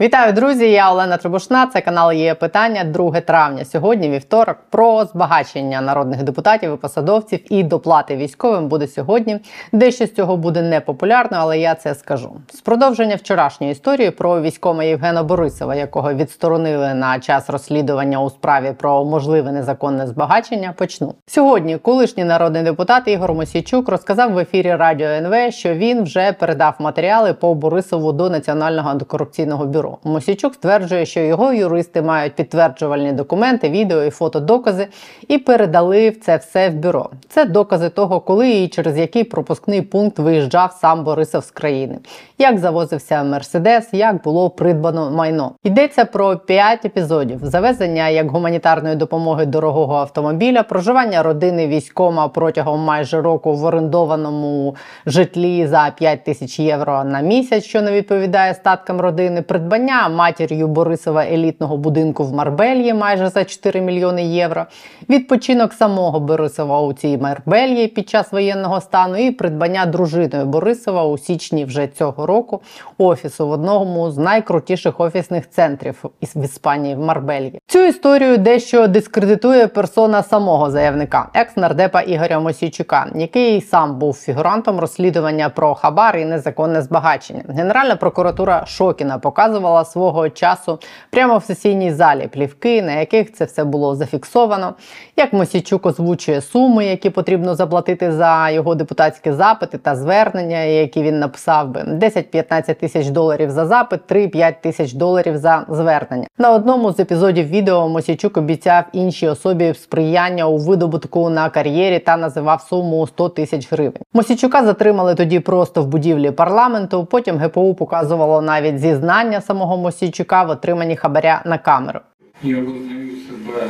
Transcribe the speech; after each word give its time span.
Вітаю, 0.00 0.32
друзі! 0.32 0.70
Я 0.70 0.92
Олена 0.92 1.16
Трибушна. 1.16 1.66
Це 1.66 1.80
канал 1.80 2.12
є 2.12 2.34
питання 2.34 2.84
2 2.84 3.20
травня. 3.20 3.64
Сьогодні 3.64 4.10
вівторок 4.10 4.56
про 4.70 5.04
збагачення 5.04 5.80
народних 5.80 6.22
депутатів 6.22 6.74
і 6.74 6.76
посадовців 6.76 7.52
і 7.52 7.62
доплати 7.62 8.16
військовим 8.16 8.68
буде 8.68 8.86
сьогодні. 8.86 9.38
Дещо 9.72 10.06
з 10.06 10.14
цього 10.14 10.36
буде 10.36 10.62
непопулярно, 10.62 11.36
але 11.40 11.58
я 11.58 11.74
це 11.74 11.94
скажу. 11.94 12.36
З 12.52 12.60
продовження 12.60 13.16
вчорашньої 13.16 13.72
історії 13.72 14.10
про 14.10 14.40
військома 14.40 14.84
Євгена 14.84 15.22
Борисова, 15.22 15.74
якого 15.74 16.14
відсторонили 16.14 16.94
на 16.94 17.18
час 17.20 17.50
розслідування 17.50 18.22
у 18.22 18.30
справі 18.30 18.72
про 18.78 19.04
можливе 19.04 19.52
незаконне 19.52 20.06
збагачення. 20.06 20.74
Почну 20.76 21.14
сьогодні. 21.26 21.78
Колишній 21.78 22.24
народний 22.24 22.62
депутат 22.62 23.08
Ігор 23.08 23.34
Мосійчук 23.34 23.88
розказав 23.88 24.32
в 24.32 24.38
ефірі 24.38 24.74
Радіо 24.74 25.08
НВ, 25.08 25.52
що 25.52 25.74
він 25.74 26.02
вже 26.02 26.32
передав 26.32 26.74
матеріали 26.78 27.32
по 27.32 27.54
Борисову 27.54 28.12
до 28.12 28.30
Національного 28.30 28.90
антикорупційного 28.90 29.66
бюро 29.66 29.85
бюро. 29.86 29.98
Мосійчук 30.04 30.54
стверджує, 30.54 31.06
що 31.06 31.20
його 31.20 31.52
юристи 31.52 32.02
мають 32.02 32.34
підтверджувальні 32.34 33.12
документи, 33.12 33.68
відео 33.68 34.02
і 34.02 34.10
фотодокази 34.10 34.86
і 35.28 35.38
передали 35.38 36.10
це 36.10 36.36
все 36.36 36.68
в 36.68 36.74
бюро. 36.74 37.10
Це 37.28 37.44
докази 37.44 37.88
того, 37.88 38.20
коли 38.20 38.50
і 38.50 38.68
через 38.68 38.98
який 38.98 39.24
пропускний 39.24 39.82
пункт 39.82 40.18
виїжджав 40.18 40.72
сам 40.80 41.04
Борисов 41.04 41.44
з 41.44 41.50
країни, 41.50 41.98
як 42.38 42.58
завозився 42.58 43.22
Мерседес, 43.22 43.88
як 43.92 44.22
було 44.22 44.50
придбано 44.50 45.10
майно. 45.10 45.52
Йдеться 45.64 46.04
про 46.04 46.36
п'ять 46.36 46.84
епізодів: 46.84 47.38
завезення 47.42 48.08
як 48.08 48.30
гуманітарної 48.30 48.96
допомоги 48.96 49.46
дорогого 49.46 49.94
автомобіля, 49.94 50.62
проживання 50.62 51.22
родини 51.22 51.66
військома 51.66 52.28
протягом 52.28 52.80
майже 52.80 53.22
року 53.22 53.52
в 53.52 53.64
орендованому 53.64 54.76
житлі 55.06 55.66
за 55.66 55.92
5 55.98 56.24
тисяч 56.24 56.58
євро 56.58 57.04
на 57.04 57.20
місяць, 57.20 57.64
що 57.64 57.82
не 57.82 57.92
відповідає 57.92 58.54
статкам 58.54 59.00
родини, 59.00 59.42
придбання 59.42 59.75
придбання 59.76 60.08
матір'ю 60.08 60.68
Борисова 60.68 61.24
елітного 61.24 61.76
будинку 61.76 62.24
в 62.24 62.32
Марбельї 62.32 62.94
майже 62.94 63.28
за 63.28 63.44
4 63.44 63.80
мільйони 63.80 64.24
євро, 64.24 64.66
відпочинок 65.08 65.72
самого 65.72 66.20
Борисова 66.20 66.80
у 66.80 66.92
цій 66.92 67.18
Марбельї 67.18 67.86
під 67.86 68.08
час 68.08 68.32
воєнного 68.32 68.80
стану 68.80 69.16
і 69.16 69.30
придбання 69.30 69.86
дружиною 69.86 70.46
Борисова 70.46 71.04
у 71.04 71.18
січні 71.18 71.64
вже 71.64 71.86
цього 71.86 72.26
року 72.26 72.62
офісу 72.98 73.48
в 73.48 73.50
одному 73.50 74.10
з 74.10 74.18
найкрутіших 74.18 75.00
офісних 75.00 75.50
центрів 75.50 76.04
в 76.34 76.44
Іспанії 76.44 76.94
в 76.94 76.98
Марбельї. 76.98 77.60
Цю 77.66 77.78
історію 77.78 78.38
дещо 78.38 78.86
дискредитує 78.86 79.66
персона 79.66 80.22
самого 80.22 80.70
заявника, 80.70 81.28
екс-нардепа 81.34 82.00
Ігоря 82.00 82.40
Мосійчука, 82.40 83.06
який 83.14 83.60
сам 83.60 83.98
був 83.98 84.14
фігурантом 84.14 84.80
розслідування 84.80 85.48
про 85.48 85.74
хабар 85.74 86.16
і 86.16 86.24
незаконне 86.24 86.82
збагачення. 86.82 87.42
Генеральна 87.48 87.96
прокуратура 87.96 88.66
Шокіна 88.66 89.18
показувала 89.18 89.65
показувала 89.66 89.84
свого 89.84 90.30
часу 90.30 90.78
прямо 91.10 91.38
в 91.38 91.44
сесійній 91.44 91.92
залі 91.92 92.28
плівки, 92.32 92.82
на 92.82 92.92
яких 92.92 93.32
це 93.32 93.44
все 93.44 93.64
було 93.64 93.94
зафіксовано. 93.94 94.74
Як 95.16 95.32
Мосічук 95.32 95.86
озвучує 95.86 96.40
суми, 96.40 96.86
які 96.86 97.10
потрібно 97.10 97.54
заплатити 97.54 98.12
за 98.12 98.50
його 98.50 98.74
депутатські 98.74 99.32
запити 99.32 99.78
та 99.78 99.96
звернення, 99.96 100.58
які 100.58 101.02
він 101.02 101.18
написав 101.18 101.68
би 101.68 101.80
10-15 101.80 102.74
тисяч 102.74 103.08
доларів 103.08 103.50
за 103.50 103.66
запит, 103.66 104.00
3-5 104.08 104.54
тисяч 104.62 104.92
доларів 104.92 105.36
за 105.36 105.64
звернення. 105.68 106.26
На 106.38 106.52
одному 106.52 106.92
з 106.92 107.00
епізодів 107.00 107.46
відео 107.46 107.88
Мосічук 107.88 108.36
обіцяв 108.36 108.84
іншій 108.92 109.28
особі 109.28 109.74
сприяння 109.74 110.46
у 110.46 110.56
видобутку 110.58 111.30
на 111.30 111.50
кар'єрі 111.50 111.98
та 111.98 112.16
називав 112.16 112.60
суму 112.60 113.06
100 113.06 113.28
тисяч 113.28 113.72
гривень. 113.72 114.02
Мосічука 114.12 114.64
затримали 114.64 115.14
тоді 115.14 115.40
просто 115.40 115.82
в 115.82 115.86
будівлі 115.86 116.30
парламенту. 116.30 117.04
Потім 117.04 117.38
ГПУ 117.38 117.74
показувало 117.74 118.42
навіть 118.42 118.78
зізнання 118.78 119.40
самого 119.40 119.55
Мосійчука 119.64 120.42
в 120.42 120.50
отриманні 120.50 120.96
хабаря 120.96 121.42
на 121.46 121.58
камеру. 121.58 122.00
Я 122.42 122.58
визнаю 122.58 123.10
себе 123.10 123.60
е, 123.62 123.68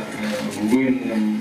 винним 0.63 1.39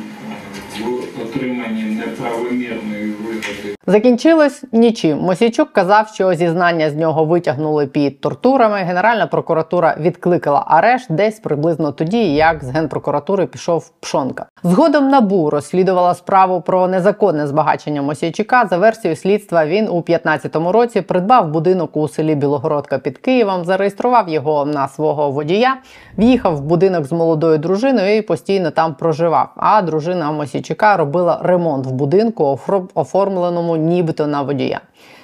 е, 0.77 0.83
в 1.17 1.23
отриманні 1.23 1.83
неправомірної 1.83 3.11
вигоди 3.11 3.76
Закінчилось 3.89 4.65
нічим. 4.73 5.19
Мосійчук 5.19 5.73
казав, 5.73 6.09
що 6.09 6.35
зізнання 6.35 6.91
з 6.91 6.97
нього 6.97 7.25
витягнули 7.25 7.87
під 7.87 8.21
тортурами. 8.21 8.77
Генеральна 8.77 9.27
прокуратура 9.27 9.97
відкликала 10.01 10.65
арешт 10.67 11.13
десь 11.13 11.41
приблизно 11.41 11.93
тоді, 11.93 12.35
як 12.35 12.65
з 12.65 12.71
генпрокуратури 12.71 13.47
пішов 13.47 13.91
Пшонка. 14.01 14.47
Згодом 14.63 15.09
набу 15.09 15.51
розслідувала 15.51 16.15
справу 16.15 16.61
про 16.61 16.89
незаконне 16.89 17.47
збагачення 17.47 18.03
Мосійчука. 18.03 18.67
За 18.71 18.79
версією 18.79 19.17
слідства 19.17 19.67
він 19.67 19.89
у 19.89 20.01
15-му 20.01 20.73
році 20.73 21.01
придбав 21.01 21.49
будинок 21.49 21.97
у 21.97 22.09
селі 22.09 22.35
Білогородка 22.35 22.99
під 22.99 23.19
Києвом, 23.19 23.65
зареєстрував 23.65 24.29
його 24.29 24.65
на 24.65 24.89
свого 24.89 25.31
водія, 25.31 25.77
в'їхав 26.19 26.57
в 26.57 26.61
будинок 26.61 27.05
з 27.05 27.13
молодою 27.13 27.59
дружиною 27.59 28.17
і 28.17 28.23
постійно 28.23 28.71
там 28.71 28.95
проживав. 28.95 29.49
А 29.57 29.83
дружина 29.83 30.33
Мосійчука 30.33 30.97
робила 30.97 31.41
ремонт 31.43 31.87
в 31.87 31.91
будинку, 31.91 32.61
оформленому 32.95 33.76
нібито 33.77 34.27
на 34.27 34.43
водія. 34.43 34.81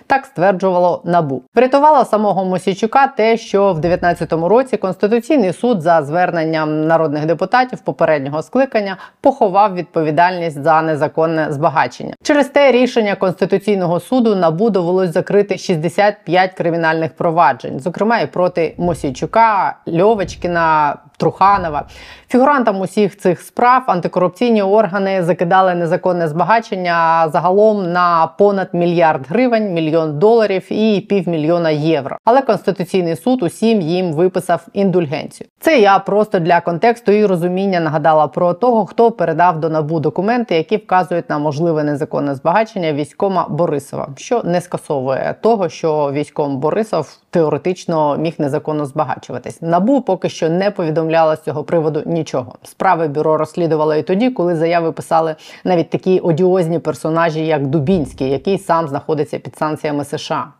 Так 0.06 0.26
стверджувало 0.26 1.02
набу. 1.04 1.42
Врятувало 1.54 2.04
самого 2.04 2.44
Мосійчука 2.44 3.06
те, 3.06 3.36
що 3.36 3.72
в 3.72 3.78
19-му 3.78 4.48
році 4.48 4.76
Конституційний 4.76 5.52
суд 5.52 5.80
за 5.80 6.02
зверненням 6.02 6.86
народних 6.86 7.26
депутатів 7.26 7.80
попереднього 7.80 8.42
скликання 8.42 8.96
поховав 9.20 9.74
відповідальність 9.74 10.62
за 10.62 10.82
незаконне 10.82 11.46
збагачення. 11.50 12.14
Через 12.22 12.46
те 12.46 12.72
рішення 12.72 13.14
Конституційного 13.14 14.00
суду 14.00 14.36
набу 14.36 14.70
довелось 14.70 15.12
закрити 15.12 15.58
65 15.58 16.52
кримінальних 16.52 17.16
проваджень, 17.16 17.80
зокрема 17.80 18.20
і 18.20 18.26
проти 18.26 18.74
Мосійчука, 18.78 19.76
Льовочкіна, 19.88 20.96
Труханова. 21.16 21.84
Фігурантам 22.28 22.80
усіх 22.80 23.18
цих 23.18 23.40
справ 23.40 23.82
антикорупційні 23.86 24.62
органи 24.62 25.22
закидали 25.22 25.74
незаконне 25.74 26.28
збагачення 26.28 27.28
загалом 27.32 27.92
на 27.92 28.26
понад 28.38 28.68
мільярд 28.72 29.26
гривень, 29.28 29.74
мільйон 29.74 30.18
доларів 30.18 30.72
і 30.72 31.00
півмільйона 31.00 31.70
євро. 31.70 32.16
Але 32.24 32.42
конституційний 32.42 33.16
суд 33.16 33.42
усім 33.42 33.80
їм 33.80 34.12
виписав 34.12 34.66
індульгенцію. 34.72 35.48
Це 35.60 35.80
я 35.80 35.98
просто 35.98 36.38
для 36.38 36.60
контексту 36.60 37.12
і 37.12 37.26
розуміння 37.26 37.80
нагадала 37.80 38.26
про 38.28 38.52
того, 38.54 38.86
хто 38.86 39.10
передав 39.10 39.60
до 39.60 39.68
набу 39.70 40.00
документи, 40.00 40.54
які 40.54 40.76
вказують 40.76 41.30
на 41.30 41.38
можливе 41.38 41.84
незаконне 41.84 42.34
збагачення 42.34 42.92
військома 42.92 43.46
Борисова, 43.50 44.08
що 44.16 44.42
не 44.44 44.60
скасовує 44.60 45.34
того, 45.40 45.68
що 45.68 46.12
військом 46.12 46.58
Борисов 46.58 47.18
теоретично 47.30 48.16
міг 48.16 48.34
незаконно 48.38 48.86
збагачуватись. 48.86 49.62
Набу 49.62 50.00
поки 50.00 50.28
що 50.28 50.48
не 50.48 50.70
повідомляла 51.02 51.36
з 51.36 51.42
цього 51.42 51.64
приводу 51.64 52.02
нічого. 52.06 52.54
Справи 52.62 53.08
бюро 53.08 53.36
розслідувало 53.36 53.94
і 53.94 54.02
тоді, 54.02 54.30
коли 54.30 54.56
заяви 54.56 54.92
писали 54.92 55.36
навіть 55.64 55.90
такі 55.90 56.20
одіозні 56.20 56.78
персонажі, 56.78 57.46
як 57.46 57.66
Дубінський, 57.66 58.30
який 58.30 58.58
сам 58.58 58.88
знаходиться 58.88 59.38
під 59.38 59.56
санкціями 59.56 60.04
США. 60.04 60.52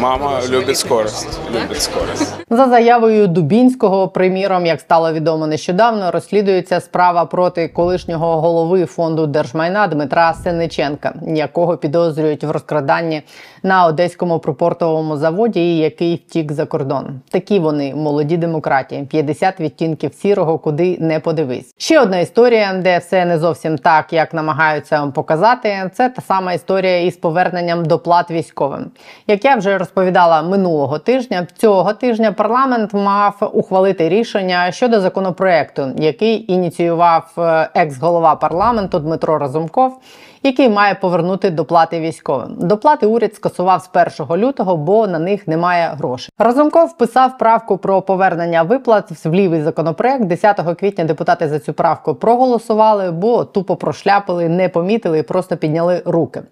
Мама 0.00 0.40
любить 0.48 0.76
скорость. 0.78 1.40
Любить 1.50 1.82
скорость. 1.82 2.34
За 2.50 2.68
заявою 2.68 3.26
Дубінського, 3.26 4.08
приміром, 4.08 4.66
як 4.66 4.80
стало 4.80 5.12
відомо 5.12 5.46
нещодавно, 5.46 6.10
розслідується 6.10 6.80
справа 6.80 7.24
проти 7.24 7.68
колишнього 7.68 8.40
голови 8.40 8.84
фонду 8.84 9.26
держмайна 9.26 9.86
Дмитра 9.86 10.34
Сениченка, 10.34 11.14
якого 11.26 11.76
підозрюють 11.76 12.44
в 12.44 12.50
розкраданні 12.50 13.22
на 13.62 13.86
одеському 13.86 14.38
припортовому 14.38 15.16
заводі, 15.16 15.76
який 15.78 16.16
втік 16.16 16.52
за 16.52 16.66
кордон. 16.66 17.20
Такі 17.30 17.58
вони 17.58 17.94
молоді 17.94 18.36
демократії, 18.36 19.04
50 19.04 19.60
відтінків 19.60 20.14
сірого, 20.14 20.58
куди 20.58 20.96
не 21.00 21.20
подивись. 21.20 21.74
Ще 21.78 22.00
одна 22.00 22.18
історія, 22.18 22.72
де 22.74 22.98
все 22.98 23.24
не 23.24 23.38
зовсім 23.38 23.78
так, 23.78 24.12
як 24.12 24.34
намагаються 24.34 25.06
показати. 25.06 25.90
Це 25.94 26.08
та 26.08 26.22
сама 26.22 26.52
історія 26.52 27.00
із 27.00 27.16
поверненням 27.16 27.84
доплат 27.84 28.30
військовим. 28.30 28.90
Як 29.26 29.44
я 29.44 29.53
вже 29.54 29.78
розповідала 29.78 30.42
минулого 30.42 30.98
тижня, 30.98 31.46
цього 31.56 31.92
тижня 31.92 32.32
парламент 32.32 32.94
мав 32.94 33.50
ухвалити 33.52 34.08
рішення 34.08 34.72
щодо 34.72 35.00
законопроекту, 35.00 35.92
який 35.96 36.52
ініціював 36.52 37.32
е, 37.38 37.68
екс-голова 37.74 38.34
парламенту 38.34 38.98
Дмитро 38.98 39.38
Разумков 39.38 39.98
який 40.44 40.68
має 40.68 40.94
повернути 40.94 41.50
доплати 41.50 42.00
військовим. 42.00 42.56
Доплати 42.58 43.06
уряд 43.06 43.34
скасував 43.34 43.82
з 43.82 44.20
1 44.26 44.36
лютого, 44.36 44.76
бо 44.76 45.06
на 45.06 45.18
них 45.18 45.48
немає 45.48 45.94
грошей. 45.98 46.30
Разумков 46.38 46.88
вписав 46.88 47.38
правку 47.38 47.78
про 47.78 48.02
повернення 48.02 48.62
виплат 48.62 49.24
в 49.24 49.34
лівий 49.34 49.62
законопроект. 49.62 50.24
10 50.24 50.60
квітня 50.78 51.04
депутати 51.04 51.48
за 51.48 51.58
цю 51.58 51.72
правку 51.72 52.14
проголосували, 52.14 53.10
бо 53.10 53.44
тупо 53.44 53.76
прошляпили, 53.76 54.48
не 54.48 54.68
помітили 54.68 55.18
і 55.18 55.22
просто 55.22 55.56
підняли 55.56 56.02
руки. 56.04 56.42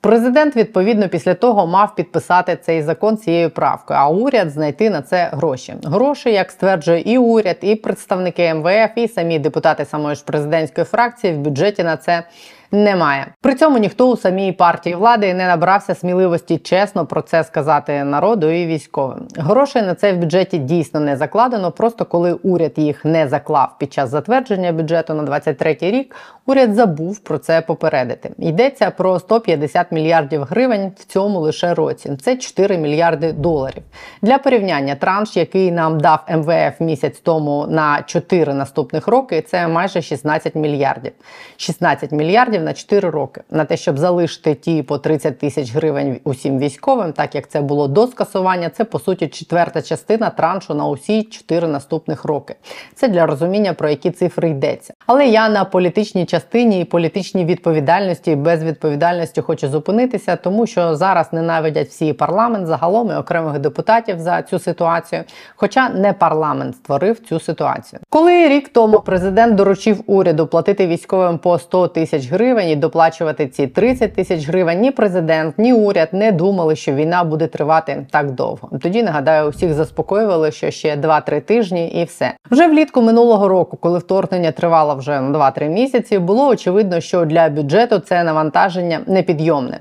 Президент 0.00 0.56
відповідно 0.56 1.08
після 1.08 1.34
того 1.34 1.66
мав 1.66 1.94
підписати 1.94 2.58
цей 2.62 2.82
закон 2.82 3.16
цією 3.16 3.50
правкою, 3.50 3.98
а 4.02 4.08
уряд 4.08 4.50
знайти 4.50 4.90
на 4.90 5.02
це 5.02 5.30
гроші. 5.32 5.74
Гроші, 5.84 6.32
як 6.32 6.50
стверджує 6.50 7.00
і 7.00 7.18
уряд, 7.18 7.56
і 7.60 7.74
представники 7.74 8.54
МВФ, 8.54 8.90
і 8.96 9.08
самі 9.08 9.38
депутати 9.38 9.84
самої 9.84 10.16
ж 10.16 10.24
президентської 10.24 10.84
фракції 10.84 11.32
в 11.32 11.38
бюджеті 11.38 11.84
на 11.84 11.96
це 11.96 12.22
немає. 12.72 13.26
При 13.40 13.54
цьому 13.54 13.78
ніхто 13.78 14.10
у 14.10 14.16
самій 14.16 14.52
партії 14.52 14.96
влади 14.96 15.34
не 15.34 15.46
набрався 15.46 15.94
сміливості 15.94 16.58
чесно 16.58 17.06
про 17.06 17.22
це 17.22 17.44
сказати 17.44 18.04
народу 18.04 18.50
і 18.50 18.66
військовим. 18.66 19.26
Грошей 19.36 19.82
на 19.82 19.94
це 19.94 20.12
в 20.12 20.16
бюджеті 20.16 20.58
дійсно 20.58 21.00
не 21.00 21.16
закладено. 21.16 21.70
Просто 21.70 22.04
коли 22.04 22.32
уряд 22.32 22.72
їх 22.76 23.04
не 23.04 23.28
заклав 23.28 23.74
під 23.78 23.92
час 23.92 24.10
затвердження 24.10 24.72
бюджету 24.72 25.14
на 25.14 25.22
23 25.22 25.76
рік, 25.80 26.16
уряд 26.46 26.74
забув 26.74 27.18
про 27.18 27.38
це 27.38 27.60
попередити. 27.60 28.30
Йдеться 28.38 28.90
про 28.90 29.18
150 29.18 29.92
мільярдів 29.92 30.42
гривень 30.42 30.92
в 30.98 31.04
цьому 31.04 31.40
лише 31.40 31.74
році. 31.74 32.16
Це 32.22 32.36
4 32.36 32.78
мільярди 32.78 33.32
доларів. 33.32 33.82
Для 34.22 34.38
порівняння 34.38 34.94
транш, 34.94 35.36
який 35.36 35.72
нам 35.72 36.00
дав 36.00 36.24
МВФ 36.30 36.80
місяць 36.80 37.20
тому 37.20 37.66
на 37.66 38.02
4 38.02 38.54
наступних 38.54 39.08
роки, 39.08 39.42
це 39.42 39.68
майже 39.68 40.02
16 40.02 40.54
мільярдів. 40.54 41.12
16 41.56 42.12
мільярдів 42.12 42.61
на 42.62 42.72
4 42.72 43.10
роки. 43.10 43.40
На 43.50 43.64
те, 43.64 43.76
щоб 43.76 43.98
залишити 43.98 44.54
ті 44.54 44.82
по 44.82 44.98
30 44.98 45.38
тисяч 45.38 45.74
гривень 45.74 46.20
усім 46.24 46.58
військовим, 46.58 47.12
так 47.12 47.34
як 47.34 47.48
це 47.48 47.60
було 47.60 47.88
до 47.88 48.06
скасування, 48.06 48.68
це 48.68 48.84
по 48.84 48.98
суті 48.98 49.28
четверта 49.28 49.82
частина 49.82 50.30
траншу 50.30 50.74
на 50.74 50.86
усі 50.86 51.22
4 51.22 51.68
наступних 51.68 52.24
роки. 52.24 52.54
Це 52.94 53.08
для 53.08 53.26
розуміння 53.26 53.72
про 53.72 53.88
які 53.88 54.10
цифри 54.10 54.50
йдеться. 54.50 54.94
Але 55.06 55.26
я 55.26 55.48
на 55.48 55.64
політичній 55.64 56.26
частині 56.26 56.80
і 56.80 56.84
політичній 56.84 57.44
відповідальності 57.44 58.30
і 58.30 58.36
безвідповідальності 58.36 59.40
хочу 59.40 59.68
зупинитися, 59.68 60.36
тому 60.36 60.66
що 60.66 60.96
зараз 60.96 61.32
ненавидять 61.32 61.88
всі 61.88 62.12
парламент 62.12 62.66
загалом 62.66 63.10
і 63.10 63.14
окремих 63.14 63.58
депутатів 63.58 64.18
за 64.20 64.42
цю 64.42 64.58
ситуацію. 64.58 65.24
Хоча 65.56 65.88
не 65.88 66.12
парламент 66.12 66.76
створив 66.76 67.20
цю 67.20 67.40
ситуацію. 67.40 68.00
Коли 68.08 68.48
рік 68.48 68.68
тому 68.68 69.00
президент 69.00 69.54
доручив 69.54 70.02
уряду 70.06 70.46
платити 70.46 70.86
військовим 70.86 71.38
по 71.38 71.58
100 71.58 71.88
тисяч 71.88 72.30
гривень 72.30 72.51
і 72.60 72.76
доплачувати 72.76 73.46
ці 73.46 73.66
30 73.66 74.14
тисяч 74.14 74.48
гривень, 74.48 74.80
ні 74.80 74.90
президент, 74.90 75.58
ні 75.58 75.72
уряд 75.72 76.08
не 76.12 76.32
думали, 76.32 76.76
що 76.76 76.92
війна 76.92 77.24
буде 77.24 77.46
тривати 77.46 78.06
так 78.10 78.30
довго. 78.30 78.70
Тоді 78.82 79.02
нагадаю, 79.02 79.48
усіх 79.48 79.74
заспокоювали, 79.74 80.50
що 80.50 80.70
ще 80.70 80.96
2-3 80.96 81.40
тижні, 81.40 81.88
і 81.88 82.04
все 82.04 82.32
вже 82.50 82.66
влітку 82.66 83.02
минулого 83.02 83.48
року, 83.48 83.76
коли 83.80 83.98
вторгнення 83.98 84.52
тривало 84.52 84.94
вже 84.94 85.12
2-3 85.12 85.68
місяці, 85.68 86.18
було 86.18 86.48
очевидно, 86.48 87.00
що 87.00 87.24
для 87.24 87.48
бюджету 87.48 87.98
це 87.98 88.24
навантаження 88.24 89.00
непідйомне. 89.06 89.80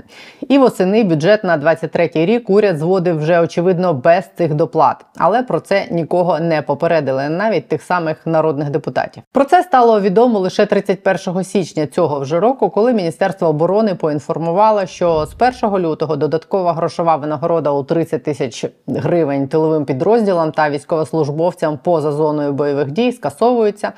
І 0.50 0.58
восени 0.58 1.04
бюджет 1.04 1.44
на 1.44 1.58
23 1.58 2.10
рік 2.14 2.50
уряд 2.50 2.78
зводив 2.78 3.18
вже 3.18 3.40
очевидно 3.40 3.94
без 3.94 4.30
цих 4.38 4.54
доплат, 4.54 5.06
але 5.18 5.44
про 5.44 5.60
це 5.60 5.86
нікого 5.92 6.40
не 6.40 6.62
попередили, 6.62 7.30
навіть 7.30 7.68
тих 7.68 7.82
самих 7.82 8.28
народних 8.28 8.70
депутатів. 8.70 9.24
Про 9.32 9.46
це 9.46 9.64
стало 9.64 10.02
відомо 10.02 10.40
лише 10.40 10.66
31 10.66 11.44
січня 11.44 11.88
цього 11.88 12.20
вже 12.20 12.40
року, 12.40 12.61
коли 12.70 12.94
Міністерство 12.94 13.48
оборони 13.48 13.96
поінформувало, 13.96 14.86
що 14.86 15.26
з 15.26 15.64
1 15.64 15.80
лютого 15.80 16.16
додаткова 16.16 16.74
грошова 16.74 17.16
винагорода 17.16 17.72
у 17.72 17.84
30 17.84 18.24
тисяч 18.24 18.66
гривень 18.88 19.48
тиловим 19.48 19.86
підрозділам 19.86 20.52
та 20.52 20.70
військовослужбовцям 20.70 21.80
поза 21.84 22.12
зоною 22.12 22.54
бойових 22.54 22.92
дій 22.92 23.12
скасовується 23.12 23.92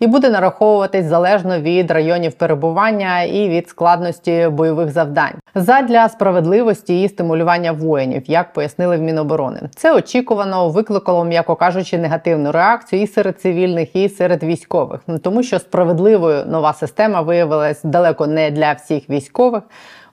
і 0.00 0.06
буде 0.06 0.30
нараховуватись 0.30 1.06
залежно 1.06 1.60
від 1.60 1.90
районів 1.90 2.32
перебування 2.32 3.22
і 3.22 3.48
від 3.48 3.68
складності 3.68 4.48
бойових 4.52 4.90
завдань 4.90 5.34
задля 5.56 6.08
справедливості 6.08 7.02
і 7.02 7.08
стимулювання 7.08 7.72
воїнів, 7.72 8.22
як 8.26 8.52
пояснили 8.52 8.96
в 8.96 9.00
Міноборони. 9.00 9.60
Це 9.74 9.94
очікувано 9.94 10.68
викликало, 10.68 11.24
м'яко 11.24 11.56
кажучи, 11.56 11.98
негативну 11.98 12.52
реакцію 12.52 13.02
і 13.02 13.06
серед 13.06 13.40
цивільних, 13.40 13.96
і 13.96 14.08
серед 14.08 14.42
військових, 14.42 15.00
тому 15.22 15.42
що 15.42 15.58
справедливою 15.58 16.44
нова 16.46 16.72
система 16.72 17.20
виявилась 17.20 17.80
далеко 17.84 18.26
не 18.26 18.50
для 18.50 18.72
всіх 18.72 19.10
військових. 19.10 19.62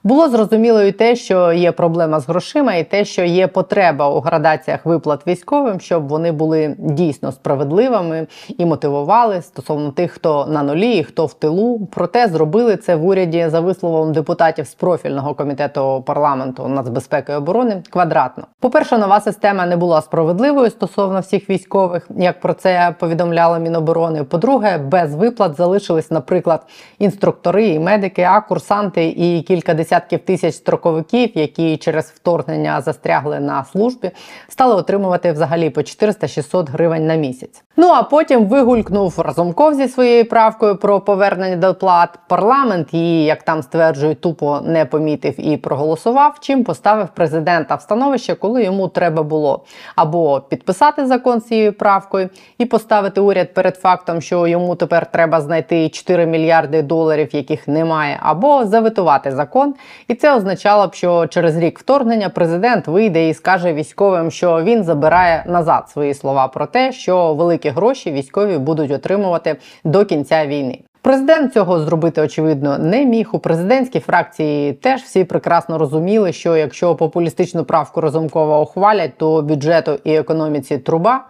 Було 0.06 0.28
зрозуміло 0.28 0.82
і 0.82 0.92
те, 0.92 1.16
що 1.16 1.52
є 1.52 1.72
проблема 1.72 2.20
з 2.20 2.28
грошима, 2.28 2.74
і 2.74 2.84
те, 2.84 3.04
що 3.04 3.24
є 3.24 3.46
потреба 3.46 4.08
у 4.08 4.20
градаціях 4.20 4.86
виплат 4.86 5.26
військовим, 5.26 5.80
щоб 5.80 6.08
вони 6.08 6.32
були 6.32 6.76
дійсно 6.78 7.32
справедливими 7.32 8.26
і 8.58 8.64
мотивували 8.64 9.42
стосовно 9.42 9.90
тих, 9.90 10.12
хто 10.12 10.46
на 10.46 10.62
нулі, 10.62 10.96
і 10.96 11.04
хто 11.04 11.26
в 11.26 11.34
тилу. 11.34 11.88
Проте 11.92 12.28
зробили 12.28 12.76
це 12.76 12.96
в 12.96 13.06
уряді 13.06 13.48
за 13.48 13.60
висловом 13.60 14.12
депутатів 14.12 14.66
з 14.66 14.74
профільного 14.74 15.34
комітету 15.34 16.02
парламенту 16.06 16.68
нацбезпеки 16.68 17.32
і 17.32 17.36
оборони 17.36 17.82
квадратно. 17.90 18.46
По 18.60 18.70
перше, 18.70 18.98
нова 18.98 19.20
система 19.20 19.66
не 19.66 19.76
була 19.76 20.02
справедливою 20.02 20.70
стосовно 20.70 21.20
всіх 21.20 21.50
військових, 21.50 22.08
як 22.16 22.40
про 22.40 22.54
це 22.54 22.94
повідомляла 22.98 23.58
Міноборони. 23.58 24.24
По-друге, 24.24 24.78
без 24.78 25.14
виплат 25.14 25.56
залишились, 25.56 26.10
наприклад, 26.10 26.66
інструктори 26.98 27.68
і 27.68 27.78
медики, 27.78 28.22
а 28.22 28.40
курсанти 28.40 29.06
і 29.08 29.42
кілька 29.42 29.74
десятків 29.74 29.93
десятків 29.94 30.18
тисяч 30.18 30.54
строковиків, 30.54 31.30
які 31.34 31.76
через 31.76 32.04
вторгнення 32.04 32.80
застрягли 32.80 33.40
на 33.40 33.64
службі, 33.64 34.10
стали 34.48 34.74
отримувати 34.74 35.32
взагалі 35.32 35.70
по 35.70 35.80
400-600 35.80 36.70
гривень 36.70 37.06
на 37.06 37.14
місяць. 37.14 37.62
Ну 37.76 37.88
а 37.88 38.02
потім 38.02 38.46
вигулькнув 38.46 39.20
Разумков 39.20 39.74
зі 39.74 39.88
своєю 39.88 40.28
правкою 40.28 40.76
про 40.76 41.00
повернення 41.00 41.56
доплат. 41.56 42.18
Парламент 42.28 42.94
її, 42.94 43.24
як 43.24 43.42
там 43.42 43.62
стверджують, 43.62 44.20
тупо 44.20 44.60
не 44.64 44.84
помітив 44.84 45.34
і 45.38 45.56
проголосував. 45.56 46.36
Чим 46.40 46.64
поставив 46.64 47.08
президента 47.08 47.74
в 47.74 47.80
становище, 47.80 48.34
коли 48.34 48.64
йому 48.64 48.88
треба 48.88 49.22
було 49.22 49.64
або 49.96 50.40
підписати 50.40 51.06
закон 51.06 51.40
з 51.40 51.44
цією 51.44 51.72
правкою 51.72 52.28
і 52.58 52.64
поставити 52.64 53.20
уряд 53.20 53.54
перед 53.54 53.76
фактом, 53.76 54.20
що 54.20 54.46
йому 54.46 54.74
тепер 54.74 55.10
треба 55.10 55.40
знайти 55.40 55.88
4 55.88 56.26
мільярди 56.26 56.82
доларів, 56.82 57.28
яких 57.32 57.68
немає, 57.68 58.18
або 58.22 58.66
заветувати 58.66 59.32
закон. 59.32 59.74
І 60.08 60.14
це 60.14 60.36
означало 60.36 60.86
б, 60.86 60.94
що 60.94 61.26
через 61.26 61.56
рік 61.56 61.78
вторгнення 61.78 62.28
президент 62.28 62.86
вийде 62.86 63.28
і 63.28 63.34
скаже 63.34 63.72
військовим, 63.72 64.30
що 64.30 64.62
він 64.62 64.84
забирає 64.84 65.44
назад 65.46 65.88
свої 65.90 66.14
слова 66.14 66.48
про 66.48 66.66
те, 66.66 66.92
що 66.92 67.34
великі 67.34 67.68
гроші 67.68 68.12
військові 68.12 68.58
будуть 68.58 68.90
отримувати 68.90 69.56
до 69.84 70.04
кінця 70.04 70.46
війни. 70.46 70.78
Президент 71.04 71.52
цього 71.52 71.80
зробити 71.80 72.22
очевидно 72.22 72.78
не 72.78 73.04
міг. 73.04 73.28
У 73.32 73.38
президентській 73.38 74.00
фракції 74.00 74.72
теж 74.72 75.00
всі 75.00 75.24
прекрасно 75.24 75.78
розуміли, 75.78 76.32
що 76.32 76.56
якщо 76.56 76.94
популістичну 76.94 77.64
правку 77.64 78.00
Разумкова 78.00 78.60
ухвалять, 78.60 79.12
то 79.16 79.42
бюджету 79.42 79.98
і 80.04 80.14
економіці 80.14 80.78
труба. 80.78 81.24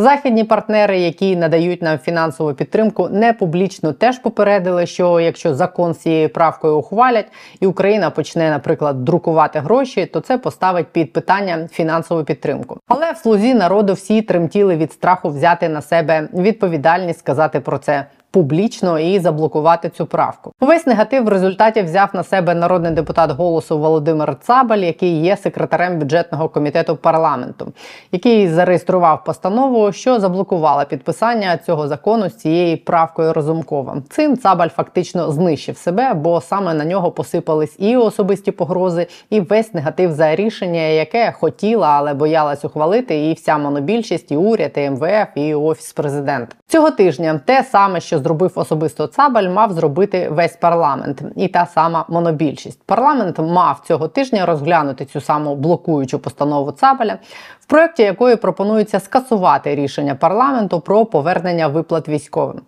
Західні 0.00 0.44
партнери, 0.44 1.00
які 1.00 1.36
надають 1.36 1.82
нам 1.82 1.98
фінансову 1.98 2.54
підтримку, 2.54 3.08
не 3.08 3.32
публічно 3.32 3.92
теж 3.92 4.18
попередили, 4.18 4.86
що 4.86 5.20
якщо 5.20 5.54
закон 5.54 5.94
з 5.94 5.98
цією 5.98 6.28
правкою 6.28 6.78
ухвалять, 6.78 7.26
і 7.60 7.66
Україна 7.66 8.10
почне, 8.10 8.50
наприклад, 8.50 9.04
друкувати 9.04 9.58
гроші, 9.58 10.06
то 10.06 10.20
це 10.20 10.38
поставить 10.38 10.86
під 10.86 11.12
питання 11.12 11.68
фінансову 11.72 12.24
підтримку. 12.24 12.78
Але 12.88 13.12
в 13.12 13.16
слузі 13.16 13.54
народу 13.54 13.92
всі 13.92 14.22
тремтіли 14.22 14.76
від 14.76 14.92
страху 14.92 15.28
взяти 15.28 15.68
на 15.68 15.82
себе 15.82 16.28
відповідальність 16.34 17.18
сказати 17.18 17.60
про 17.60 17.78
це 17.78 18.04
публічно 18.30 18.98
і 18.98 19.18
заблокувати 19.18 19.88
цю 19.88 20.06
правку. 20.06 20.52
Увесь 20.60 20.86
негатив 20.86 21.24
в 21.24 21.28
результаті 21.28 21.82
взяв 21.82 22.08
на 22.12 22.22
себе 22.22 22.54
народний 22.54 22.92
депутат 22.92 23.30
голосу 23.30 23.78
Володимир 23.78 24.36
Цабаль, 24.40 24.78
який 24.78 25.20
є 25.20 25.36
секретарем 25.36 25.98
бюджетного 25.98 26.48
комітету 26.48 26.96
парламенту, 26.96 27.72
який 28.12 28.48
зареєстрував 28.48 29.24
постанову, 29.24 29.92
що 29.92 30.20
заблокувала 30.20 30.84
підписання 30.84 31.56
цього 31.66 31.88
закону 31.88 32.28
з 32.28 32.34
цією 32.34 32.84
правкою 32.84 33.32
Розумкова. 33.32 33.96
Цим 34.10 34.36
Цабаль 34.36 34.68
фактично 34.68 35.32
знищив 35.32 35.76
себе, 35.76 36.14
бо 36.14 36.40
саме 36.40 36.74
на 36.74 36.84
нього 36.84 37.10
посипались 37.10 37.76
і 37.78 37.96
особисті 37.96 38.52
погрози, 38.52 39.06
і 39.30 39.40
весь 39.40 39.74
негатив 39.74 40.12
за 40.12 40.36
рішення, 40.36 40.80
яке 40.80 41.32
хотіла, 41.32 41.88
але 41.88 42.14
боялась 42.14 42.64
ухвалити, 42.64 43.30
і 43.30 43.34
вся 43.34 43.58
монобільшість, 43.58 44.32
і 44.32 44.36
уряд, 44.36 44.72
і 44.76 44.90
МВФ, 44.90 45.28
і 45.34 45.54
офіс 45.54 45.92
президента. 45.92 46.56
Цього 46.66 46.90
тижня 46.90 47.40
те 47.44 47.64
саме, 47.64 48.00
що 48.00 48.17
зробив 48.18 48.52
особисто 48.54 49.06
Цабаль, 49.06 49.48
мав 49.48 49.72
зробити 49.72 50.28
весь 50.30 50.56
парламент 50.56 51.22
і 51.36 51.48
та 51.48 51.66
сама 51.66 52.04
монобільшість. 52.08 52.82
Парламент 52.86 53.38
мав 53.38 53.82
цього 53.86 54.08
тижня 54.08 54.46
розглянути 54.46 55.04
цю 55.04 55.20
саму 55.20 55.56
блокуючу 55.56 56.18
постанову 56.18 56.72
Цабаля, 56.72 57.18
в 57.60 57.66
проєкті 57.66 58.02
якої 58.02 58.36
пропонується 58.36 59.00
скасувати 59.00 59.74
рішення 59.74 60.14
парламенту 60.14 60.80
про 60.80 61.06
повернення 61.06 61.68
виплат 61.68 62.08
військовим. 62.08 62.60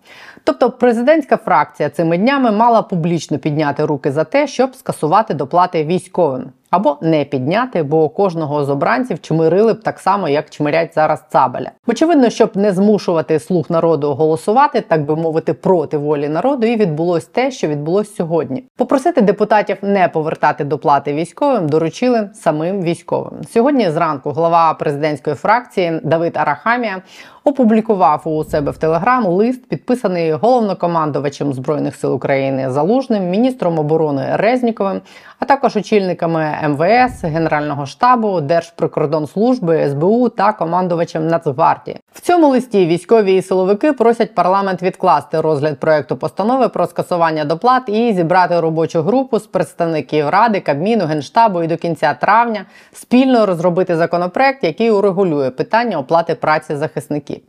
Тобто 0.43 0.71
президентська 0.71 1.37
фракція 1.37 1.89
цими 1.89 2.17
днями 2.17 2.51
мала 2.51 2.81
публічно 2.81 3.37
підняти 3.37 3.85
руки 3.85 4.11
за 4.11 4.23
те, 4.23 4.47
щоб 4.47 4.75
скасувати 4.75 5.33
доплати 5.33 5.83
військовим. 5.83 6.51
Або 6.71 6.97
не 7.01 7.25
підняти, 7.25 7.83
бо 7.83 8.09
кожного 8.09 8.65
з 8.65 8.69
обранців 8.69 9.21
чмирили 9.21 9.73
б 9.73 9.83
так 9.83 9.99
само, 9.99 10.29
як 10.29 10.49
чмирять 10.49 10.95
зараз 10.95 11.23
цабаля. 11.29 11.71
Очевидно, 11.87 12.29
щоб 12.29 12.57
не 12.57 12.71
змушувати 12.71 13.39
слуг 13.39 13.65
народу 13.69 14.13
голосувати, 14.13 14.81
так 14.81 15.05
би 15.05 15.15
мовити, 15.15 15.53
проти 15.53 15.97
волі 15.97 16.29
народу, 16.29 16.67
і 16.67 16.75
відбулось 16.75 17.25
те, 17.25 17.51
що 17.51 17.67
відбулось 17.67 18.15
сьогодні. 18.15 18.63
Попросити 18.77 19.21
депутатів 19.21 19.77
не 19.81 20.07
повертати 20.07 20.63
доплати 20.63 21.13
військовим 21.13 21.69
доручили 21.69 22.29
самим 22.33 22.81
військовим. 22.81 23.33
Сьогодні 23.53 23.89
зранку 23.89 24.31
глава 24.31 24.73
президентської 24.73 25.35
фракції 25.35 25.99
Давид 26.03 26.37
Арахамія 26.37 27.01
опублікував 27.43 28.21
у 28.25 28.43
себе 28.43 28.71
в 28.71 28.77
Телеграм 28.77 29.25
лист, 29.25 29.69
підписаний 29.69 30.31
головнокомандувачем 30.31 31.53
збройних 31.53 31.95
сил 31.95 32.13
України 32.13 32.71
Залужним, 32.71 33.29
міністром 33.29 33.79
оборони 33.79 34.29
Резніковим, 34.33 35.01
а 35.39 35.45
також 35.45 35.75
очільниками 35.75 36.55
МВС, 36.61 37.27
Генерального 37.27 37.85
штабу, 37.85 38.41
Держприкордонслужби, 38.41 39.89
СБУ 39.89 40.29
та 40.29 40.53
командувачем 40.53 41.27
Нацгвардії. 41.27 41.99
В 42.13 42.19
цьому 42.19 42.47
листі 42.47 42.85
військові 42.85 43.35
і 43.35 43.41
силовики 43.41 43.93
просять 43.93 44.35
парламент 44.35 44.83
відкласти 44.83 45.41
розгляд 45.41 45.79
проекту 45.79 46.17
постанови 46.17 46.69
про 46.69 46.87
скасування 46.87 47.45
доплат 47.45 47.83
і 47.87 48.13
зібрати 48.13 48.59
робочу 48.59 49.01
групу 49.01 49.39
з 49.39 49.47
представників 49.47 50.29
ради, 50.29 50.59
Кабміну, 50.59 51.05
Генштабу 51.05 51.63
і 51.63 51.67
до 51.67 51.77
кінця 51.77 52.13
травня 52.13 52.65
спільно 52.93 53.45
розробити 53.45 53.95
законопроект, 53.95 54.63
який 54.63 54.91
урегулює 54.91 55.49
питання 55.49 55.97
оплати 55.97 56.35
праці 56.35 56.75
захисників. 56.75 57.41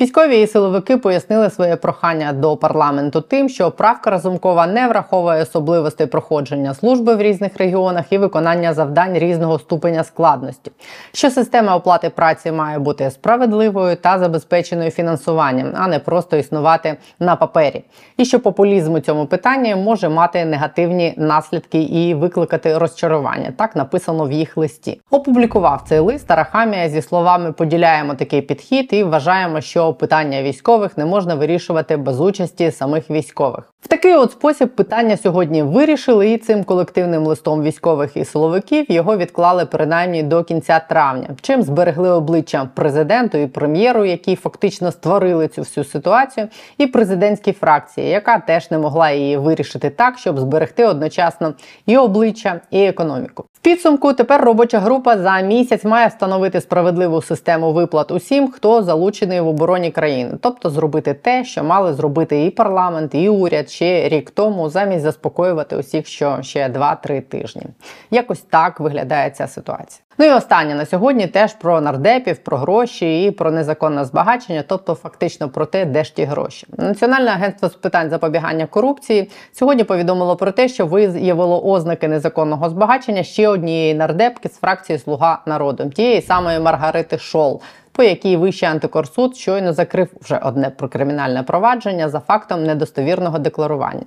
Військові 0.00 0.42
і 0.42 0.46
силовики 0.46 0.96
пояснили 0.96 1.50
своє 1.50 1.76
прохання 1.76 2.32
до 2.32 2.56
парламенту 2.56 3.20
тим, 3.20 3.48
що 3.48 3.70
правка 3.70 4.10
Разумкова 4.10 4.66
не 4.66 4.88
враховує 4.88 5.42
особливостей 5.42 6.06
проходження 6.06 6.74
служби 6.74 7.14
в 7.14 7.22
різних 7.22 7.58
регіонах 7.58 8.12
і 8.12 8.18
виконання 8.18 8.74
завдань 8.74 9.18
різного 9.18 9.58
ступеня 9.58 10.04
складності, 10.04 10.70
що 11.12 11.30
система 11.30 11.76
оплати 11.76 12.10
праці 12.10 12.52
має 12.52 12.78
бути 12.78 13.10
справедливою 13.10 13.96
та 14.04 14.18
забезпеченою 14.18 14.90
фінансуванням, 14.90 15.72
а 15.74 15.88
не 15.88 15.98
просто 15.98 16.36
існувати 16.36 16.96
на 17.20 17.36
папері, 17.36 17.84
і 18.16 18.24
що 18.24 18.40
популізм 18.40 18.94
у 18.94 19.00
цьому 19.00 19.26
питанні 19.26 19.74
може 19.74 20.08
мати 20.08 20.44
негативні 20.44 21.14
наслідки 21.16 21.82
і 21.82 22.14
викликати 22.14 22.78
розчарування. 22.78 23.52
Так 23.56 23.76
написано 23.76 24.24
в 24.24 24.32
їх 24.32 24.56
листі. 24.56 25.00
Опублікував 25.10 25.84
цей 25.88 25.98
лист 25.98 26.30
Арахамія 26.30 26.88
зі 26.88 27.02
словами 27.02 27.52
поділяємо 27.52 28.14
такий 28.14 28.42
підхід 28.42 28.88
і 28.92 29.02
вважаємо, 29.02 29.60
що 29.60 29.92
питання 29.92 30.42
військових 30.42 30.98
не 30.98 31.04
можна 31.04 31.34
вирішувати 31.34 31.96
без 31.96 32.20
участі 32.20 32.70
самих 32.70 33.10
військових. 33.10 33.74
В 33.84 33.88
такий 33.88 34.14
от 34.14 34.32
спосіб 34.32 34.68
питання 34.68 35.16
сьогодні 35.16 35.62
вирішили, 35.62 36.30
і 36.30 36.38
цим 36.38 36.64
колективним 36.64 37.26
листом 37.26 37.62
військових 37.62 38.16
і 38.16 38.24
силовиків 38.24 38.92
його 38.92 39.16
відклали 39.16 39.66
принаймні 39.66 40.22
до 40.22 40.44
кінця 40.44 40.80
травня, 40.88 41.28
чим 41.40 41.62
зберегли 41.62 42.10
обличчя 42.10 42.68
президенту 42.74 43.38
і 43.38 43.46
прем'єру, 43.46 43.93
які 44.04 44.36
фактично 44.36 44.92
створили 44.92 45.48
цю 45.48 45.60
всю 45.60 45.84
ситуацію, 45.84 46.48
і 46.78 46.86
президентській 46.86 47.52
фракції, 47.52 48.08
яка 48.08 48.38
теж 48.38 48.70
не 48.70 48.78
могла 48.78 49.10
її 49.10 49.36
вирішити 49.36 49.90
так, 49.90 50.18
щоб 50.18 50.38
зберегти 50.38 50.86
одночасно 50.86 51.54
і 51.86 51.96
обличчя, 51.96 52.60
і 52.70 52.84
економіку. 52.84 53.44
Підсумку 53.64 54.12
тепер 54.12 54.44
робоча 54.44 54.78
група 54.78 55.18
за 55.18 55.40
місяць 55.40 55.84
має 55.84 56.06
встановити 56.06 56.60
справедливу 56.60 57.22
систему 57.22 57.72
виплат 57.72 58.10
усім, 58.10 58.50
хто 58.50 58.82
залучений 58.82 59.40
в 59.40 59.48
обороні 59.48 59.90
країни, 59.90 60.30
тобто 60.40 60.70
зробити 60.70 61.14
те, 61.14 61.44
що 61.44 61.64
мали 61.64 61.94
зробити 61.94 62.44
і 62.44 62.50
парламент, 62.50 63.14
і 63.14 63.28
уряд 63.28 63.70
ще 63.70 64.08
рік 64.08 64.30
тому, 64.30 64.70
замість 64.70 65.02
заспокоювати 65.02 65.76
усіх, 65.76 66.06
що 66.06 66.38
ще 66.42 66.68
2-3 66.68 67.22
тижні. 67.22 67.62
Якось 68.10 68.40
так 68.40 68.80
виглядає 68.80 69.30
ця 69.30 69.46
ситуація. 69.46 70.04
Ну 70.18 70.26
і 70.26 70.30
останнє 70.30 70.74
на 70.74 70.86
сьогодні 70.86 71.26
теж 71.26 71.52
про 71.52 71.80
нардепів, 71.80 72.38
про 72.38 72.56
гроші 72.56 73.24
і 73.24 73.30
про 73.30 73.50
незаконне 73.50 74.04
збагачення, 74.04 74.64
тобто 74.68 74.94
фактично 74.94 75.48
про 75.48 75.66
те, 75.66 75.84
де 75.84 76.04
ж 76.04 76.16
ті 76.16 76.24
гроші. 76.24 76.66
Національне 76.76 77.30
агентство 77.30 77.68
з 77.68 77.74
питань 77.74 78.10
запобігання 78.10 78.66
корупції 78.66 79.30
сьогодні 79.52 79.84
повідомило 79.84 80.36
про 80.36 80.52
те, 80.52 80.68
що 80.68 80.86
виявило 80.86 81.64
ознаки 81.64 82.08
незаконного 82.08 82.70
збагачення 82.70 83.22
ще 83.22 83.48
однієї 83.54 83.94
нардепки 83.94 84.48
з 84.48 84.56
фракції 84.56 84.98
Слуга 84.98 85.42
народу, 85.46 85.90
тієї 85.90 86.22
самої 86.22 86.60
Маргарити 86.60 87.18
Шол. 87.18 87.60
По 87.92 88.02
якій 88.02 88.36
Вищий 88.36 88.68
антикорсуд 88.68 89.36
щойно 89.36 89.72
закрив 89.72 90.08
вже 90.20 90.38
одне 90.38 90.70
про 90.70 90.88
кримінальне 90.88 91.42
провадження 91.42 92.08
за 92.08 92.20
фактом 92.20 92.64
недостовірного 92.64 93.38
декларування, 93.38 94.04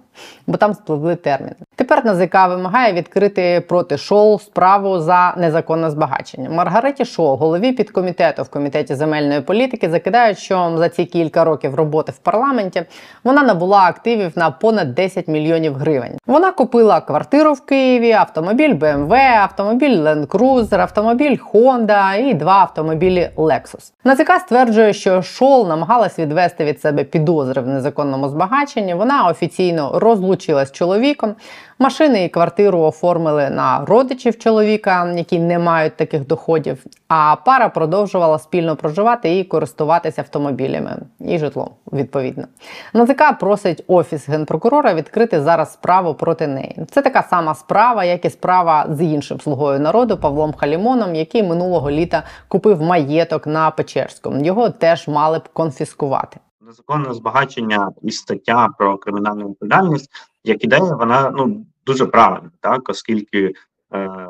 бо 0.48 0.58
там 0.58 0.74
спливли 0.74 1.16
терміни. 1.16 1.56
Тепер 1.78 2.06
НАЗК 2.06 2.34
вимагає 2.50 2.94
відкрити 2.94 3.64
проти 3.68 3.98
Шол 3.98 4.40
справу 4.40 5.00
за 5.00 5.34
незаконне 5.38 5.90
збагачення. 5.90 6.50
Маргариті 6.50 7.06
Шол, 7.06 7.36
голові 7.36 7.72
підкомітету 7.72 8.44
в 8.44 8.50
комітеті 8.50 8.96
земельної 8.96 9.42
політики, 9.42 9.90
закидають, 9.90 10.38
що 10.38 10.74
за 10.78 10.90
ці 10.90 11.06
кілька 11.06 11.44
років 11.44 11.76
роботи 11.76 12.12
в 12.12 12.18
парламенті 12.18 12.84
вона 13.24 13.44
набула 13.44 13.80
активів 13.80 14.32
на 14.36 14.52
понад 14.52 14.96
10 14.96 15.28
мільйонів 15.28 15.74
гривень. 15.76 16.18
Вона 16.28 16.52
купила 16.52 17.02
квартиру 17.02 17.54
в 17.54 17.66
Києві, 17.66 18.12
автомобіль 18.12 18.74
BMW, 18.74 19.14
автомобіль 19.42 19.98
Land 19.98 20.28
Cruiser, 20.28 20.80
автомобіль 20.80 21.38
Honda 21.54 22.16
і 22.30 22.34
два 22.34 22.54
автомобілі 22.54 23.30
Lexus. 23.36 23.92
НАЗК 24.04 24.32
стверджує, 24.40 24.94
що 24.94 25.22
Шол 25.22 25.68
намагалась 25.68 26.20
відвести 26.20 26.66
від 26.66 26.82
себе 26.82 27.04
підозри 27.04 27.62
в 27.62 27.68
незаконному 27.68 28.30
збагаченні. 28.30 28.94
Вона 28.94 29.28
офіційно 29.28 30.00
розлучилась 30.00 30.70
з 30.70 30.72
чоловіком. 30.72 31.36
Машини 31.80 32.24
і 32.24 32.30
квартиру 32.30 32.80
оформили 32.80 33.50
на 33.50 33.86
родичів 33.86 34.38
чоловіка, 34.38 35.14
які 35.16 35.40
не 35.40 35.60
мають 35.60 35.96
таких 35.96 36.28
доходів. 36.28 36.86
А 37.08 37.36
пара 37.46 37.70
продовжувала 37.70 38.40
спільно 38.40 38.76
проживати 38.76 39.40
і 39.40 39.44
користуватися 39.44 40.22
автомобілями 40.22 40.98
і 41.20 41.38
житлом. 41.38 41.70
Відповідно, 41.94 42.48
НАЗК 42.94 43.40
просить 43.40 43.84
офіс 43.88 44.30
генпрокурора 44.30 44.94
відкрити 44.94 45.42
зараз 45.42 45.74
справу 45.74 46.14
проти 46.14 46.48
неї. 46.48 46.86
Це 46.92 47.02
така 47.02 47.24
сама 47.24 47.56
справа, 47.56 48.04
як 48.04 48.26
і 48.26 48.30
справа 48.30 48.86
з 48.90 49.02
іншим 49.02 49.42
слугою 49.42 49.80
народу 49.80 50.18
Павлом 50.18 50.54
Халімоном, 50.54 51.16
який 51.16 51.44
минулого 51.44 51.92
літа 51.92 52.24
купив 52.48 52.82
маєток 52.82 53.48
на 53.48 53.72
Печерському. 53.72 54.46
Його 54.46 54.70
теж 54.70 55.08
мали 55.08 55.40
б 55.40 55.50
конфіскувати. 55.54 56.40
Незаконне 56.62 57.14
збагачення 57.14 57.92
і 58.02 58.12
стаття 58.12 58.70
про 58.78 58.98
кримінальну 58.98 59.50
відповідальність, 59.50 60.10
як 60.48 60.64
ідея, 60.64 60.96
вона 60.96 61.30
ну 61.30 61.66
дуже 61.86 62.06
правильна, 62.06 62.52
так 62.60 62.90
оскільки 62.90 63.54
е, 63.94 64.28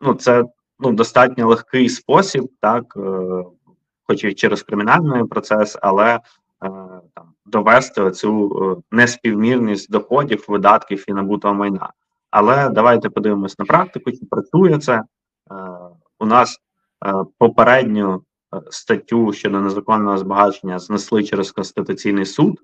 ну 0.00 0.14
це 0.14 0.44
ну 0.78 0.92
достатньо 0.92 1.48
легкий 1.48 1.88
спосіб, 1.88 2.50
так, 2.60 2.84
е, 2.96 3.44
хоч 4.06 4.24
і 4.24 4.34
через 4.34 4.62
кримінальний 4.62 5.24
процес, 5.24 5.78
але 5.82 6.14
е, 6.14 6.20
там 7.14 7.32
довести 7.46 8.02
оцю 8.02 8.62
е, 8.62 8.96
неспівмірність 8.96 9.90
доходів, 9.90 10.44
видатків 10.48 11.04
і 11.08 11.12
набутого 11.12 11.54
майна. 11.54 11.92
Але 12.30 12.68
давайте 12.68 13.10
подивимось 13.10 13.58
на 13.58 13.64
практику, 13.64 14.12
чи 14.12 14.26
працює 14.30 14.78
це. 14.78 14.94
Е, 14.94 15.04
у 16.18 16.26
нас 16.26 16.58
е, 17.06 17.12
попередню 17.38 18.22
е, 18.54 18.60
статтю 18.70 19.32
щодо 19.32 19.60
незаконного 19.60 20.18
збагачення 20.18 20.78
знесли 20.78 21.24
через 21.24 21.52
Конституційний 21.52 22.24
суд, 22.24 22.60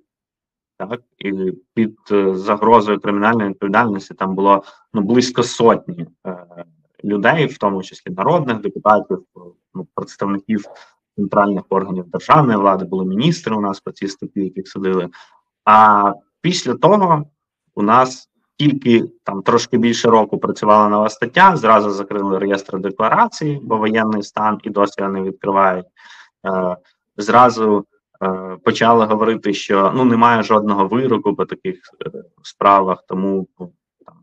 так, 0.87 1.01
і 1.19 1.53
під 1.75 1.99
е, 2.11 2.35
загрозою 2.35 3.01
кримінальної 3.01 3.51
відповідальності 3.51 4.15
там 4.15 4.35
було 4.35 4.63
ну, 4.95 5.03
близько 5.03 5.43
сотні 5.43 6.07
е, 6.27 6.47
людей, 7.05 7.47
в 7.47 7.59
тому 7.59 7.83
числі 7.83 8.11
народних 8.11 8.61
депутатів, 8.61 9.19
е, 9.37 9.41
ну, 9.75 9.87
представників 9.95 10.65
центральних 11.17 11.65
органів 11.69 12.09
державної 12.09 12.59
влади, 12.59 12.85
були 12.85 13.05
міністри 13.05 13.57
у 13.57 13.61
нас 13.61 13.81
по 13.81 13.91
цій 13.91 14.09
статті, 14.09 14.41
яких 14.41 14.69
судили. 14.69 15.09
А 15.65 16.13
після 16.41 16.75
того 16.75 17.25
у 17.75 17.83
нас 17.83 18.29
тільки 18.57 19.05
там 19.25 19.43
трошки 19.43 19.79
більше 19.79 20.11
року 20.11 20.39
працювала 20.39 20.89
нова 20.89 21.09
стаття. 21.09 21.57
Зразу 21.57 21.91
закрили 21.91 22.39
реєстр 22.39 22.79
декларацій, 22.79 23.61
бо 23.63 23.77
воєнний 23.77 24.23
стан 24.23 24.61
і 24.63 24.71
досі 24.71 25.03
вони 25.03 25.23
відкривають. 25.23 25.87
Е, 26.47 26.77
Зразу 27.17 27.85
почали 28.65 29.07
говорити, 29.07 29.55
що 29.55 29.93
ну 29.97 30.05
немає 30.05 30.43
жодного 30.43 30.89
вироку 30.89 31.35
по 31.35 31.45
таких 31.45 31.77
е, 32.07 32.11
справах, 32.43 33.05
тому 33.09 33.49
ну, 33.61 33.73
там 34.07 34.15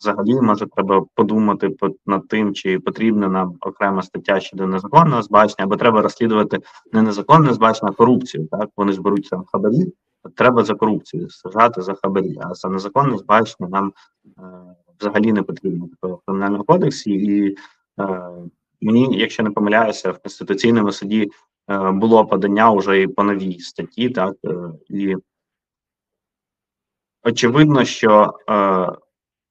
взагалі 0.00 0.40
може 0.40 0.66
треба 0.66 1.04
подумати 1.14 1.70
по, 1.70 1.90
над 2.06 2.28
тим, 2.28 2.54
чи 2.54 2.78
потрібна 2.78 3.28
нам 3.28 3.56
окрема 3.60 4.02
стаття 4.02 4.40
щодо 4.40 4.66
незаконного 4.66 5.22
збачення, 5.22 5.64
або 5.64 5.76
треба 5.76 6.02
розслідувати 6.02 6.60
не 6.92 7.02
незаконне 7.02 7.52
збачення, 7.52 7.90
а 7.90 7.94
корупцію. 7.94 8.46
Так 8.46 8.70
вони 8.76 8.92
ж 8.92 9.00
беруть 9.00 9.28
там 9.30 9.44
хабарі 9.52 9.92
треба 10.34 10.64
за 10.64 10.74
корупцію 10.74 11.30
сажати 11.30 11.82
за 11.82 11.94
хабарі, 11.94 12.38
а 12.40 12.54
за 12.54 12.68
незаконне 12.68 13.18
збагачення 13.18 13.68
нам 13.68 13.92
е, 14.26 14.42
взагалі 15.00 15.32
не 15.32 15.42
потрібно 15.42 15.88
такого 15.88 16.20
кримінального 16.26 16.64
кодексі. 16.64 17.10
І 17.10 17.56
е, 18.00 18.20
мені, 18.80 19.18
якщо 19.18 19.42
не 19.42 19.50
помиляюся, 19.50 20.10
в 20.10 20.18
конституційному 20.18 20.92
суді 20.92 21.22
е, 21.22 21.28
було 21.68 22.26
подання 22.26 22.70
вже 22.70 23.02
і 23.02 23.06
по 23.06 23.22
новій 23.22 23.58
статті, 23.60 24.10
так 24.10 24.34
е, 24.44 24.54
і 24.88 25.16
очевидно, 27.22 27.84
що 27.84 28.34
е, 28.50 28.92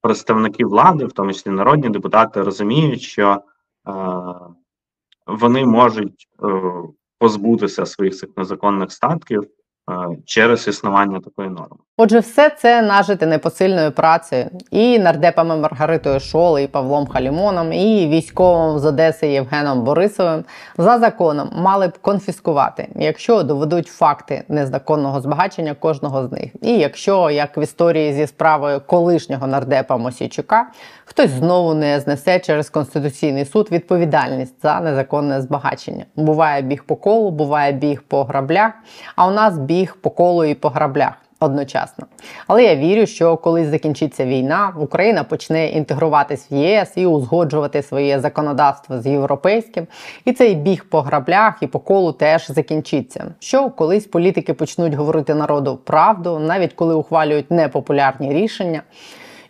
представники 0.01 0.65
влади, 0.65 1.05
в 1.05 1.11
тому 1.11 1.33
числі 1.33 1.51
народні 1.51 1.89
депутати, 1.89 2.41
розуміють, 2.41 3.01
що 3.01 3.31
е, 3.31 3.93
вони 5.27 5.65
можуть 5.65 6.27
е, 6.43 6.47
позбутися 7.19 7.85
своїх 7.85 8.15
цих 8.15 8.29
незаконних 8.37 8.91
статків 8.91 9.43
через 10.25 10.67
існування 10.67 11.19
такої 11.19 11.49
норми. 11.49 11.77
Отже, 11.97 12.19
все 12.19 12.49
це 12.49 12.81
нажити 12.81 13.25
непосильною 13.25 13.91
працею 13.91 14.49
і 14.71 14.99
нардепами 14.99 15.57
Маргаритою 15.57 16.19
Шоли, 16.19 16.63
і 16.63 16.67
Павлом 16.67 17.07
Халімоном, 17.07 17.73
і 17.73 18.07
військовим 18.07 18.79
з 18.79 18.85
Одеси 18.85 19.27
Євгеном 19.27 19.83
Борисовим 19.83 20.43
за 20.77 20.99
законом 20.99 21.49
мали 21.55 21.87
б 21.87 21.97
конфіскувати, 21.97 22.87
якщо 22.95 23.43
доведуть 23.43 23.87
факти 23.87 24.43
незаконного 24.47 25.21
збагачення 25.21 25.73
кожного 25.73 26.27
з 26.27 26.31
них. 26.31 26.51
І 26.61 26.77
якщо, 26.77 27.29
як 27.29 27.57
в 27.57 27.59
історії 27.63 28.13
зі 28.13 28.27
справою 28.27 28.81
колишнього 28.87 29.47
нардепа 29.47 29.97
Мосійчука, 29.97 30.67
хтось 31.05 31.31
знову 31.31 31.73
не 31.73 31.99
знесе 31.99 32.39
через 32.39 32.69
конституційний 32.69 33.45
суд 33.45 33.67
відповідальність 33.71 34.61
за 34.61 34.79
незаконне 34.79 35.41
збагачення. 35.41 36.05
Буває 36.15 36.61
біг 36.61 36.83
по 36.83 36.95
колу, 36.95 37.31
буває 37.31 37.71
біг 37.71 38.03
по 38.07 38.23
граблях, 38.23 38.71
а 39.15 39.27
у 39.27 39.31
нас 39.31 39.59
біг 39.59 39.72
по 40.01 40.09
колу 40.09 40.45
і 40.45 40.53
по 40.53 40.69
граблях 40.69 41.13
одночасно. 41.43 42.05
Але 42.47 42.63
я 42.63 42.75
вірю, 42.75 43.05
що 43.05 43.37
колись 43.37 43.67
закінчиться 43.67 44.25
війна, 44.25 44.73
Україна 44.79 45.23
почне 45.23 45.67
інтегруватись 45.67 46.51
в 46.51 46.53
ЄС 46.53 46.91
і 46.95 47.05
узгоджувати 47.05 47.81
своє 47.81 48.19
законодавство 48.19 49.01
з 49.01 49.05
європейським. 49.07 49.87
І 50.25 50.33
цей 50.33 50.55
біг 50.55 50.85
по 50.89 51.01
граблях 51.01 51.53
і 51.61 51.67
по 51.67 51.79
колу 51.79 52.11
теж 52.11 52.51
закінчиться. 52.51 53.25
Що 53.39 53.69
колись 53.69 54.05
політики 54.05 54.53
почнуть 54.53 54.93
говорити 54.93 55.35
народу 55.35 55.79
правду, 55.83 56.39
навіть 56.39 56.73
коли 56.73 56.95
ухвалюють 56.95 57.51
непопулярні 57.51 58.33
рішення. 58.33 58.81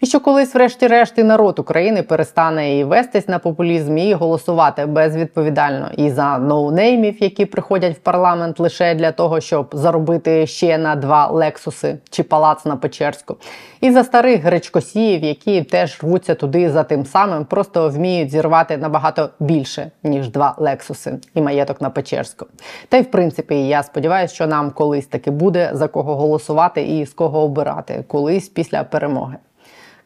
І 0.03 0.05
що 0.05 0.19
колись, 0.19 0.55
врешті-решт, 0.55 1.17
і 1.17 1.24
народ 1.24 1.60
України 1.60 2.03
перестане 2.03 2.77
і 2.77 2.83
вестись 2.83 3.27
на 3.27 3.39
популізм 3.39 3.98
і 3.98 4.13
голосувати 4.13 4.86
безвідповідально 4.86 5.89
і 5.98 6.10
за 6.10 6.38
ноунеймів, 6.38 7.24
які 7.24 7.45
приходять 7.45 7.95
в 7.98 8.00
парламент 8.00 8.60
лише 8.60 8.95
для 8.95 9.12
того, 9.12 9.41
щоб 9.41 9.69
заробити 9.74 10.48
ще 10.48 10.77
на 10.77 10.95
два 10.95 11.27
лексуси 11.27 11.98
чи 12.10 12.24
палац 12.24 12.65
на 12.65 12.75
Печерську, 12.75 13.38
і 13.81 13.91
за 13.91 14.03
старих 14.03 14.41
гречкосіїв, 14.41 15.24
які 15.24 15.62
теж 15.62 16.00
рвуться 16.03 16.36
туди 16.36 16.69
за 16.69 16.83
тим 16.83 17.05
самим, 17.05 17.45
просто 17.45 17.89
вміють 17.89 18.31
зірвати 18.31 18.77
набагато 18.77 19.29
більше 19.39 19.91
ніж 20.03 20.29
два 20.29 20.55
лексуси 20.57 21.19
і 21.36 21.41
маєток 21.41 21.81
на 21.81 21.89
Печерську. 21.89 22.45
Та 22.89 22.98
й 22.98 23.01
в 23.01 23.12
принципі, 23.12 23.67
я 23.67 23.83
сподіваюся, 23.83 24.36
що 24.36 24.48
нам 24.48 24.72
колись 24.72 25.07
таки 25.07 25.31
буде 25.31 25.69
за 25.74 25.88
кого 25.88 26.15
голосувати 26.15 26.81
і 26.81 27.05
з 27.05 27.13
кого 27.13 27.43
обирати 27.43 28.03
колись 28.07 28.50
після 28.50 28.83
перемоги. 28.83 29.36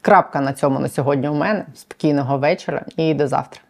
Крапка 0.08 0.42
на 0.42 0.54
цьому 0.54 0.80
на 0.80 0.90
сьогодні 0.90 1.28
у 1.28 1.34
мене. 1.34 1.66
Спокійного 1.76 2.38
вечора 2.38 2.86
і 2.98 3.14
до 3.14 3.28
завтра. 3.28 3.62